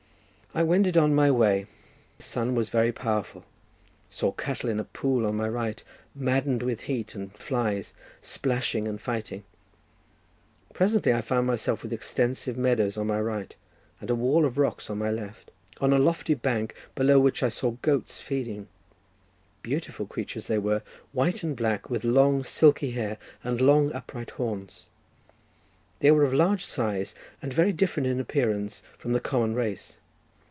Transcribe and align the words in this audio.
I 0.53 0.63
wended 0.63 0.97
on 0.97 1.15
my 1.15 1.31
way; 1.31 1.65
the 2.17 2.23
sun 2.23 2.55
was 2.55 2.67
very 2.67 2.91
powerful; 2.91 3.45
saw 4.09 4.33
cattle 4.33 4.69
in 4.69 4.81
a 4.81 4.83
pool 4.83 5.25
on 5.25 5.35
my 5.37 5.47
right, 5.47 5.81
maddened 6.13 6.61
with 6.61 6.81
heat 6.81 7.15
and 7.15 7.31
flies, 7.37 7.93
splashing 8.19 8.85
and 8.85 8.99
fighting. 8.99 9.45
Presently 10.73 11.13
I 11.13 11.21
found 11.21 11.47
myself 11.47 11.83
with 11.83 11.93
extensive 11.93 12.57
meadows 12.57 12.97
on 12.97 13.07
my 13.07 13.21
right, 13.21 13.55
and 14.01 14.09
a 14.09 14.13
wall 14.15 14.43
of 14.43 14.57
rocks 14.57 14.89
on 14.89 14.97
my 14.97 15.09
left, 15.09 15.51
on 15.79 15.93
a 15.93 15.97
lofty 15.97 16.33
bank 16.33 16.75
below 16.95 17.17
which 17.17 17.43
I 17.43 17.47
saw 17.47 17.77
goats 17.81 18.19
feeding; 18.19 18.67
beautiful 19.63 20.05
creatures 20.05 20.47
they 20.47 20.57
were, 20.57 20.81
white 21.13 21.43
and 21.43 21.55
black, 21.55 21.89
with 21.89 22.03
long, 22.03 22.43
silky 22.43 22.91
hair, 22.91 23.17
and 23.41 23.61
long, 23.61 23.93
upright 23.93 24.31
horns. 24.31 24.87
They 26.01 26.11
were 26.11 26.25
of 26.25 26.33
large 26.33 26.65
size, 26.65 27.15
and 27.41 27.53
very 27.53 27.71
different 27.71 28.07
in 28.07 28.19
appearance 28.19 28.83
from 28.97 29.13
the 29.13 29.21
common 29.21 29.55
race. 29.55 29.97